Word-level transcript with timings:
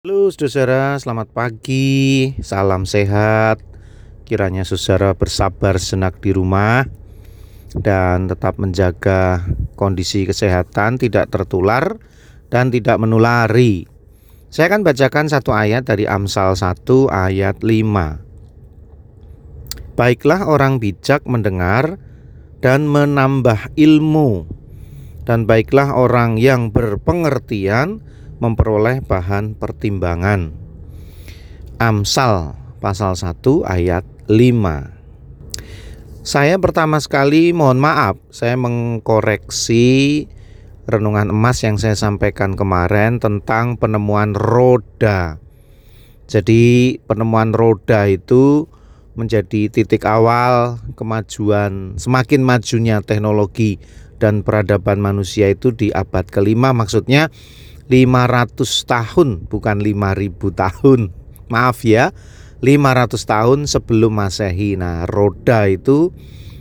Halo 0.00 0.32
saudara, 0.32 0.96
selamat 0.96 1.28
pagi, 1.36 2.32
salam 2.40 2.88
sehat. 2.88 3.60
Kiranya 4.24 4.64
saudara 4.64 5.12
bersabar 5.12 5.76
senak 5.76 6.24
di 6.24 6.32
rumah 6.32 6.88
dan 7.76 8.24
tetap 8.24 8.56
menjaga 8.56 9.44
kondisi 9.76 10.24
kesehatan, 10.24 10.96
tidak 10.96 11.28
tertular 11.28 12.00
dan 12.48 12.72
tidak 12.72 12.96
menulari. 12.96 13.84
Saya 14.48 14.72
akan 14.72 14.88
bacakan 14.88 15.28
satu 15.28 15.52
ayat 15.52 15.84
dari 15.84 16.08
Amsal 16.08 16.56
1 16.56 16.80
ayat 17.12 17.60
5. 17.60 20.00
Baiklah 20.00 20.48
orang 20.48 20.80
bijak 20.80 21.28
mendengar 21.28 22.00
dan 22.64 22.88
menambah 22.88 23.76
ilmu, 23.76 24.48
dan 25.28 25.44
baiklah 25.44 25.92
orang 25.92 26.40
yang 26.40 26.72
berpengertian 26.72 28.00
memperoleh 28.40 29.04
bahan 29.04 29.54
pertimbangan. 29.54 30.56
Amsal 31.76 32.56
pasal 32.80 33.14
1 33.14 33.36
ayat 33.68 34.04
5. 34.26 35.00
Saya 36.20 36.56
pertama 36.60 37.00
sekali 37.00 37.52
mohon 37.52 37.80
maaf, 37.80 38.16
saya 38.28 38.56
mengkoreksi 38.56 40.24
renungan 40.88 41.32
emas 41.32 41.60
yang 41.64 41.76
saya 41.80 41.96
sampaikan 41.96 42.56
kemarin 42.56 43.20
tentang 43.20 43.76
penemuan 43.80 44.36
roda. 44.36 45.40
Jadi 46.28 46.96
penemuan 47.04 47.52
roda 47.56 48.04
itu 48.08 48.68
menjadi 49.18 49.68
titik 49.68 50.06
awal 50.06 50.78
kemajuan 50.94 51.98
semakin 51.98 52.40
majunya 52.40 53.02
teknologi 53.02 53.82
dan 54.22 54.46
peradaban 54.46 55.02
manusia 55.02 55.50
itu 55.50 55.74
di 55.74 55.90
abad 55.90 56.28
kelima 56.30 56.70
maksudnya 56.70 57.32
500 57.90 58.86
tahun 58.86 59.28
bukan 59.50 59.76
5000 59.82 60.30
tahun. 60.54 61.00
Maaf 61.52 61.82
ya. 61.82 62.14
500 62.62 63.18
tahun 63.26 63.58
sebelum 63.66 64.14
Masehi. 64.14 64.78
Nah, 64.78 65.08
roda 65.10 65.66
itu 65.66 66.14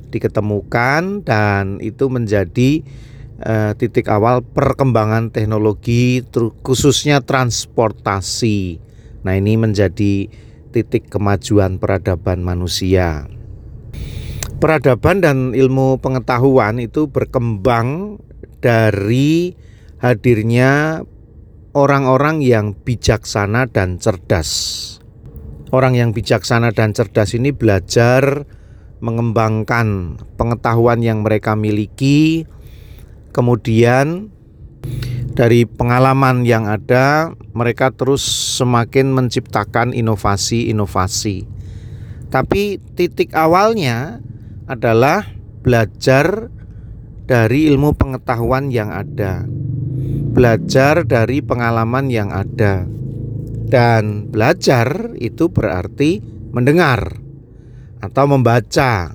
diketemukan 0.09 1.21
dan 1.21 1.77
itu 1.85 2.09
menjadi 2.09 2.81
uh, 3.45 3.77
titik 3.77 4.09
awal 4.09 4.41
perkembangan 4.41 5.29
teknologi 5.29 6.25
khususnya 6.65 7.21
transportasi. 7.21 8.81
Nah, 9.21 9.37
ini 9.37 9.59
menjadi 9.59 10.31
titik 10.71 11.11
kemajuan 11.11 11.77
peradaban 11.77 12.41
manusia. 12.41 13.27
Peradaban 14.59 15.23
dan 15.23 15.37
ilmu 15.55 15.99
pengetahuan 16.03 16.83
itu 16.83 17.07
berkembang 17.07 18.19
dari 18.59 19.55
hadirnya 19.99 21.03
orang-orang 21.73 22.41
yang 22.41 22.73
bijaksana 22.73 23.69
dan 23.69 24.01
cerdas. 24.01 24.49
Orang 25.69 25.93
yang 25.93 26.17
bijaksana 26.17 26.73
dan 26.73 26.97
cerdas 26.97 27.37
ini 27.37 27.53
belajar 27.53 28.49
mengembangkan 28.99 30.17
pengetahuan 30.35 31.05
yang 31.05 31.21
mereka 31.21 31.53
miliki, 31.53 32.49
kemudian 33.31 34.33
dari 35.37 35.69
pengalaman 35.69 36.43
yang 36.43 36.65
ada, 36.65 37.37
mereka 37.53 37.93
terus 37.93 38.25
semakin 38.57 39.13
menciptakan 39.13 39.93
inovasi-inovasi. 39.93 41.45
Tapi 42.33 42.81
titik 42.97 43.37
awalnya 43.37 44.19
adalah 44.65 45.25
belajar 45.61 46.49
dari 47.29 47.69
ilmu 47.69 47.93
pengetahuan 47.93 48.73
yang 48.73 48.89
ada 48.89 49.45
belajar 50.29 51.03
dari 51.03 51.41
pengalaman 51.41 52.07
yang 52.13 52.29
ada. 52.29 52.85
Dan 53.69 54.29
belajar 54.33 55.13
itu 55.17 55.49
berarti 55.49 56.21
mendengar 56.49 57.21
atau 58.01 58.25
membaca. 58.25 59.13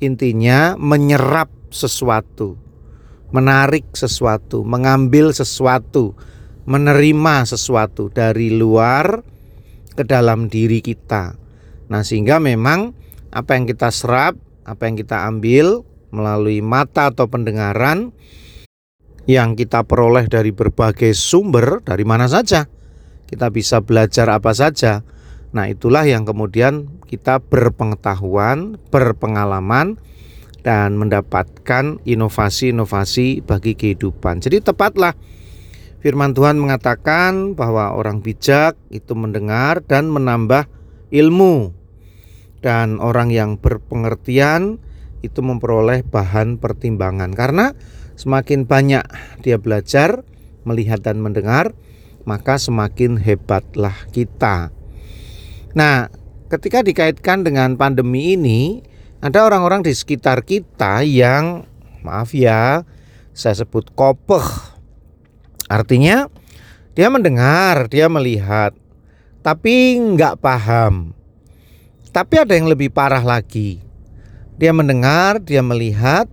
Intinya 0.00 0.80
menyerap 0.80 1.52
sesuatu, 1.68 2.56
menarik 3.32 3.92
sesuatu, 3.92 4.64
mengambil 4.64 5.32
sesuatu, 5.36 6.16
menerima 6.64 7.44
sesuatu 7.44 8.08
dari 8.08 8.48
luar 8.52 9.20
ke 9.92 10.02
dalam 10.08 10.48
diri 10.48 10.80
kita. 10.80 11.36
Nah, 11.92 12.00
sehingga 12.00 12.40
memang 12.40 12.96
apa 13.28 13.60
yang 13.60 13.68
kita 13.68 13.92
serap, 13.92 14.40
apa 14.64 14.88
yang 14.88 14.96
kita 14.96 15.28
ambil 15.28 15.84
melalui 16.10 16.64
mata 16.64 17.12
atau 17.12 17.28
pendengaran 17.28 18.10
yang 19.30 19.54
kita 19.54 19.86
peroleh 19.86 20.26
dari 20.26 20.50
berbagai 20.50 21.14
sumber 21.14 21.78
dari 21.86 22.02
mana 22.02 22.26
saja. 22.26 22.66
Kita 23.30 23.46
bisa 23.54 23.78
belajar 23.78 24.26
apa 24.26 24.50
saja. 24.50 25.06
Nah, 25.54 25.70
itulah 25.70 26.02
yang 26.02 26.26
kemudian 26.26 27.02
kita 27.06 27.38
berpengetahuan, 27.38 28.78
berpengalaman 28.90 29.98
dan 30.66 30.98
mendapatkan 30.98 32.02
inovasi-inovasi 32.02 33.46
bagi 33.46 33.78
kehidupan. 33.78 34.42
Jadi 34.42 34.62
tepatlah 34.62 35.14
firman 36.02 36.34
Tuhan 36.34 36.58
mengatakan 36.58 37.54
bahwa 37.54 37.94
orang 37.94 38.22
bijak 38.22 38.74
itu 38.90 39.14
mendengar 39.14 39.82
dan 39.86 40.10
menambah 40.10 40.66
ilmu. 41.14 41.74
Dan 42.60 43.00
orang 43.00 43.32
yang 43.32 43.56
berpengertian 43.56 44.76
itu 45.24 45.40
memperoleh 45.40 46.04
bahan 46.04 46.60
pertimbangan 46.60 47.32
karena 47.32 47.72
Semakin 48.20 48.68
banyak 48.68 49.00
dia 49.40 49.56
belajar, 49.56 50.20
melihat 50.68 51.00
dan 51.00 51.24
mendengar, 51.24 51.72
maka 52.28 52.60
semakin 52.60 53.16
hebatlah 53.16 53.96
kita. 54.12 54.68
Nah, 55.72 56.12
ketika 56.52 56.84
dikaitkan 56.84 57.48
dengan 57.48 57.80
pandemi 57.80 58.36
ini, 58.36 58.84
ada 59.24 59.48
orang-orang 59.48 59.80
di 59.80 59.96
sekitar 59.96 60.44
kita 60.44 61.00
yang 61.00 61.64
maaf 62.04 62.36
ya, 62.36 62.84
saya 63.32 63.56
sebut 63.56 63.88
kopeh. 63.96 64.44
Artinya 65.72 66.28
dia 66.92 67.08
mendengar, 67.08 67.88
dia 67.88 68.04
melihat, 68.12 68.76
tapi 69.40 69.96
nggak 69.96 70.44
paham. 70.44 71.16
Tapi 72.12 72.34
ada 72.36 72.52
yang 72.52 72.68
lebih 72.68 72.92
parah 72.92 73.24
lagi. 73.24 73.80
Dia 74.60 74.76
mendengar, 74.76 75.40
dia 75.40 75.64
melihat, 75.64 76.28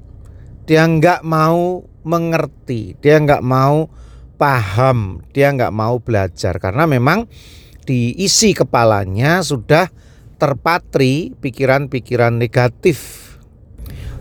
dia 0.67 0.83
nggak 0.83 1.23
mau 1.23 1.87
mengerti, 2.03 2.99
dia 2.99 3.15
nggak 3.23 3.39
mau 3.39 3.87
paham, 4.35 5.23
dia 5.31 5.55
nggak 5.55 5.71
mau 5.71 6.03
belajar 6.03 6.59
karena 6.59 6.83
memang 6.83 7.25
diisi 7.87 8.51
kepalanya 8.51 9.39
sudah 9.39 9.87
terpatri 10.35 11.31
pikiran-pikiran 11.39 12.35
negatif. 12.35 13.31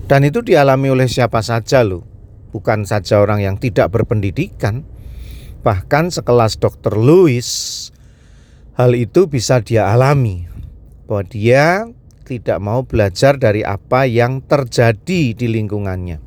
Dan 0.06 0.22
itu 0.22 0.38
dialami 0.38 0.94
oleh 0.94 1.10
siapa 1.10 1.42
saja 1.42 1.82
loh. 1.82 2.06
Bukan 2.54 2.86
saja 2.86 3.18
orang 3.18 3.42
yang 3.42 3.58
tidak 3.58 3.90
berpendidikan. 3.90 4.86
Bahkan 5.66 6.14
sekelas 6.14 6.62
Dr. 6.62 6.94
Lewis 6.94 7.90
hal 8.78 8.94
itu 8.94 9.26
bisa 9.26 9.58
dia 9.66 9.90
alami. 9.90 10.46
Bahwa 11.10 11.26
dia 11.26 11.90
tidak 12.22 12.62
mau 12.62 12.86
belajar 12.86 13.34
dari 13.34 13.66
apa 13.66 14.06
yang 14.06 14.46
terjadi 14.46 15.34
di 15.34 15.46
lingkungannya. 15.50 16.25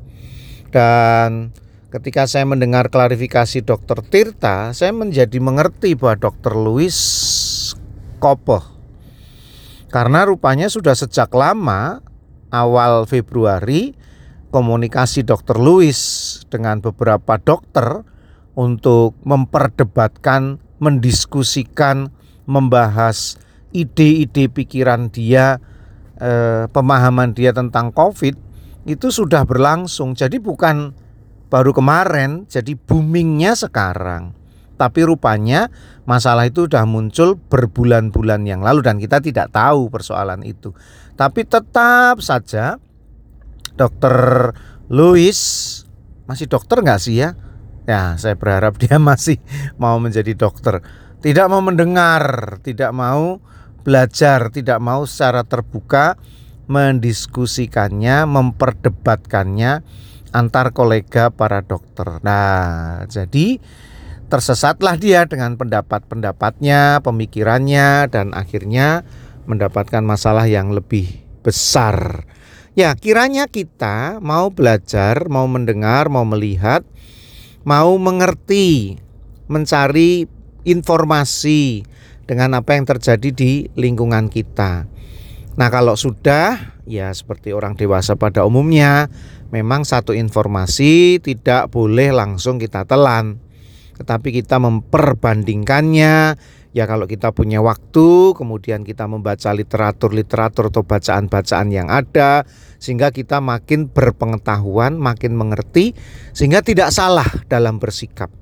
Dan 0.70 1.50
ketika 1.90 2.30
saya 2.30 2.46
mendengar 2.46 2.88
klarifikasi 2.88 3.66
Dr. 3.66 4.06
Tirta, 4.06 4.70
saya 4.70 4.94
menjadi 4.94 5.38
mengerti 5.42 5.98
bahwa 5.98 6.30
Dr. 6.30 6.54
Louis 6.54 6.94
kopoh. 8.22 8.62
Karena 9.90 10.22
rupanya 10.22 10.70
sudah 10.70 10.94
sejak 10.94 11.34
lama 11.34 11.98
awal 12.54 13.10
Februari 13.10 13.98
komunikasi 14.54 15.26
Dr. 15.26 15.58
Louis 15.58 15.98
dengan 16.50 16.78
beberapa 16.78 17.38
dokter 17.38 18.06
untuk 18.54 19.18
memperdebatkan, 19.22 20.58
mendiskusikan, 20.82 22.10
membahas 22.46 23.38
ide-ide 23.70 24.50
pikiran 24.50 25.10
dia, 25.10 25.62
eh, 26.18 26.66
pemahaman 26.70 27.30
dia 27.34 27.54
tentang 27.54 27.94
COVID 27.94 28.49
itu 28.88 29.12
sudah 29.12 29.44
berlangsung. 29.44 30.16
Jadi 30.16 30.40
bukan 30.40 30.94
baru 31.50 31.74
kemarin, 31.74 32.46
jadi 32.46 32.76
boomingnya 32.78 33.58
sekarang. 33.58 34.32
Tapi 34.80 35.04
rupanya 35.04 35.68
masalah 36.08 36.48
itu 36.48 36.64
sudah 36.64 36.88
muncul 36.88 37.36
berbulan-bulan 37.36 38.48
yang 38.48 38.64
lalu 38.64 38.80
dan 38.80 38.96
kita 38.96 39.20
tidak 39.20 39.52
tahu 39.52 39.92
persoalan 39.92 40.40
itu. 40.40 40.72
Tapi 41.20 41.44
tetap 41.44 42.24
saja 42.24 42.80
dokter 43.76 44.14
Louis 44.88 45.36
masih 46.24 46.48
dokter 46.48 46.80
nggak 46.80 47.00
sih 47.02 47.20
ya? 47.20 47.36
Ya 47.84 48.16
saya 48.16 48.40
berharap 48.40 48.80
dia 48.80 48.96
masih 49.12 49.36
mau 49.76 50.00
menjadi 50.00 50.32
dokter. 50.32 50.80
Tidak 51.20 51.52
mau 51.52 51.60
mendengar, 51.60 52.56
tidak 52.64 52.96
mau 52.96 53.44
belajar, 53.84 54.48
tidak 54.48 54.80
mau 54.80 55.04
secara 55.04 55.44
terbuka 55.44 56.16
mendiskusikannya, 56.70 58.30
memperdebatkannya 58.30 59.82
antar 60.30 60.70
kolega 60.70 61.34
para 61.34 61.66
dokter. 61.66 62.22
Nah, 62.22 63.02
jadi 63.10 63.58
tersesatlah 64.30 64.94
dia 64.94 65.26
dengan 65.26 65.58
pendapat-pendapatnya, 65.58 67.02
pemikirannya, 67.02 68.06
dan 68.06 68.30
akhirnya 68.30 69.02
mendapatkan 69.50 70.06
masalah 70.06 70.46
yang 70.46 70.70
lebih 70.70 71.10
besar. 71.42 72.22
Ya, 72.78 72.94
kiranya 72.94 73.50
kita 73.50 74.22
mau 74.22 74.54
belajar, 74.54 75.26
mau 75.26 75.50
mendengar, 75.50 76.06
mau 76.06 76.22
melihat, 76.22 76.86
mau 77.66 77.98
mengerti, 77.98 79.02
mencari 79.50 80.30
informasi 80.62 81.82
dengan 82.30 82.54
apa 82.62 82.78
yang 82.78 82.86
terjadi 82.86 83.34
di 83.34 83.66
lingkungan 83.74 84.30
kita. 84.30 84.86
Nah, 85.58 85.68
kalau 85.68 85.98
sudah, 85.98 86.78
ya 86.86 87.10
seperti 87.10 87.50
orang 87.50 87.74
dewasa 87.74 88.14
pada 88.14 88.46
umumnya, 88.46 89.10
memang 89.50 89.82
satu 89.82 90.14
informasi 90.14 91.18
tidak 91.18 91.74
boleh 91.74 92.14
langsung 92.14 92.56
kita 92.62 92.86
telan 92.86 93.42
tetapi 94.00 94.32
kita 94.32 94.56
memperbandingkannya 94.56 96.40
ya 96.72 96.84
kalau 96.88 97.04
kita 97.04 97.36
punya 97.36 97.60
waktu 97.60 98.32
kemudian 98.32 98.80
kita 98.80 99.04
membaca 99.04 99.52
literatur-literatur 99.52 100.72
atau 100.72 100.80
bacaan-bacaan 100.88 101.68
yang 101.68 101.92
ada 101.92 102.48
sehingga 102.80 103.12
kita 103.12 103.44
makin 103.44 103.92
berpengetahuan, 103.92 104.96
makin 104.96 105.36
mengerti 105.36 105.92
sehingga 106.32 106.64
tidak 106.64 106.96
salah 106.96 107.28
dalam 107.52 107.76
bersikap. 107.76 108.32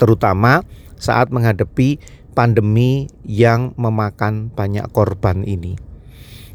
Terutama 0.00 0.64
saat 0.96 1.28
menghadapi 1.28 2.00
pandemi 2.32 3.12
yang 3.28 3.76
memakan 3.76 4.48
banyak 4.48 4.88
korban 4.96 5.44
ini. 5.44 5.93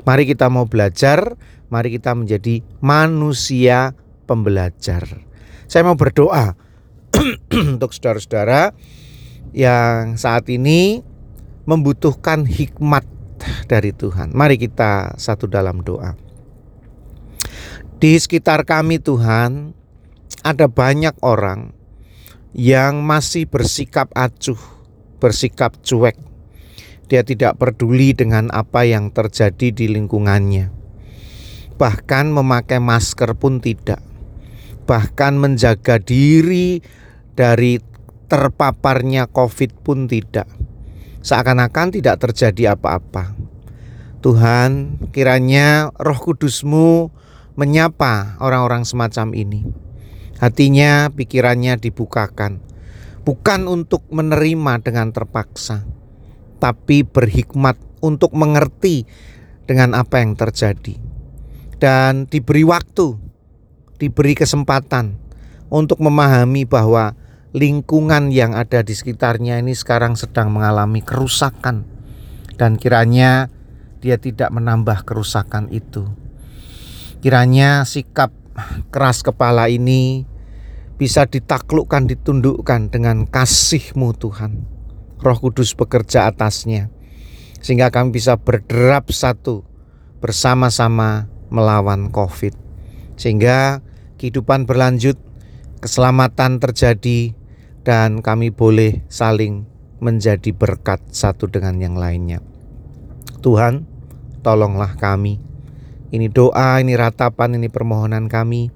Mari 0.09 0.25
kita 0.25 0.49
mau 0.49 0.65
belajar, 0.65 1.37
mari 1.69 1.93
kita 1.93 2.17
menjadi 2.17 2.65
manusia 2.81 3.93
pembelajar. 4.25 5.05
Saya 5.69 5.85
mau 5.85 5.93
berdoa 5.93 6.57
untuk 7.77 7.93
saudara-saudara 7.93 8.73
yang 9.53 10.17
saat 10.17 10.49
ini 10.49 11.05
membutuhkan 11.69 12.49
hikmat 12.49 13.05
dari 13.69 13.93
Tuhan. 13.93 14.33
Mari 14.33 14.57
kita 14.57 15.13
satu 15.21 15.45
dalam 15.45 15.85
doa. 15.85 16.17
Di 18.01 18.17
sekitar 18.17 18.65
kami 18.65 18.97
Tuhan 18.97 19.77
ada 20.41 20.65
banyak 20.65 21.21
orang 21.21 21.69
yang 22.57 23.05
masih 23.05 23.45
bersikap 23.45 24.09
acuh, 24.17 24.57
bersikap 25.21 25.77
cuek. 25.85 26.28
Dia 27.09 27.25
tidak 27.25 27.57
peduli 27.57 28.13
dengan 28.13 28.53
apa 28.53 28.85
yang 28.85 29.09
terjadi 29.09 29.73
di 29.73 29.89
lingkungannya. 29.89 30.69
Bahkan 31.81 32.25
memakai 32.29 32.77
masker 32.77 33.33
pun 33.33 33.57
tidak. 33.57 33.97
Bahkan 34.85 35.41
menjaga 35.41 35.97
diri 35.97 36.85
dari 37.33 37.81
terpaparnya 38.29 39.25
COVID 39.25 39.81
pun 39.81 40.05
tidak. 40.05 40.45
Seakan-akan 41.25 41.97
tidak 41.97 42.21
terjadi 42.21 42.77
apa-apa. 42.77 43.33
Tuhan, 44.21 45.01
kiranya 45.09 45.89
Roh 45.97 46.19
Kudusmu 46.19 47.09
menyapa 47.57 48.37
orang-orang 48.37 48.85
semacam 48.85 49.33
ini. 49.33 49.65
Hatinya, 50.37 51.11
pikirannya 51.11 51.75
dibukakan, 51.75 52.63
bukan 53.27 53.67
untuk 53.67 54.07
menerima 54.07 54.79
dengan 54.79 55.11
terpaksa, 55.11 55.83
tapi 56.59 57.07
berhikmat 57.07 57.79
untuk 58.03 58.35
mengerti 58.35 59.07
dengan 59.65 59.95
apa 59.95 60.19
yang 60.19 60.35
terjadi, 60.35 60.99
dan 61.79 62.27
diberi 62.27 62.67
waktu, 62.67 63.15
diberi 63.97 64.35
kesempatan 64.35 65.15
untuk 65.71 66.01
memahami 66.03 66.67
bahwa 66.67 67.15
lingkungan 67.55 68.29
yang 68.29 68.53
ada 68.53 68.85
di 68.85 68.93
sekitarnya 68.93 69.57
ini 69.57 69.73
sekarang 69.73 70.13
sedang 70.13 70.53
mengalami 70.53 71.01
kerusakan 71.01 71.85
dan 72.59 72.77
kiranya 72.77 73.49
dia 73.99 74.19
tidak 74.19 74.53
menambah 74.53 75.03
kerusakan 75.07 75.71
itu. 75.73 76.07
Kiranya 77.19 77.83
sikap 77.83 78.31
keras 78.91 79.23
kepala 79.23 79.67
ini 79.67 80.23
bisa 80.99 81.27
ditaklukkan, 81.27 82.07
ditundukkan 82.07 82.91
dengan 82.91 83.27
kasih-Mu 83.27 84.15
Tuhan. 84.15 84.78
Roh 85.19 85.37
Kudus 85.39 85.75
bekerja 85.75 86.31
atasnya 86.31 86.87
sehingga 87.59 87.91
kami 87.91 88.15
bisa 88.15 88.39
berderap 88.39 89.11
satu 89.11 89.67
bersama-sama 90.23 91.27
melawan 91.51 92.11
Covid. 92.11 92.55
Sehingga 93.19 93.83
kehidupan 94.15 94.63
berlanjut, 94.63 95.19
keselamatan 95.83 96.63
terjadi, 96.63 97.35
dan 97.83 98.23
kami 98.23 98.51
boleh 98.51 99.03
saling 99.11 99.67
menjadi 99.99 100.55
berkat 100.55 101.03
satu 101.11 101.51
dengan 101.51 101.79
yang 101.79 101.95
lainnya. 101.99 102.39
Tuhan, 103.43 103.87
tolonglah 104.39 104.95
kami. 104.95 105.39
Ini 106.09 106.31
doa, 106.31 106.79
ini 106.79 106.95
ratapan, 106.95 107.59
ini 107.59 107.67
permohonan 107.67 108.31
kami 108.31 108.71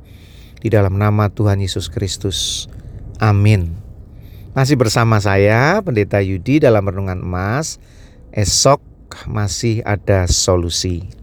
di 0.60 0.68
dalam 0.68 1.00
nama 1.00 1.32
Tuhan 1.32 1.64
Yesus 1.64 1.88
Kristus. 1.88 2.68
Amin. 3.20 3.83
Masih 4.54 4.78
bersama 4.78 5.18
saya, 5.18 5.82
Pendeta 5.82 6.22
Yudi 6.22 6.62
dalam 6.62 6.86
Renungan 6.86 7.26
Emas. 7.26 7.82
Esok 8.30 8.86
masih 9.26 9.82
ada 9.82 10.30
solusi. 10.30 11.23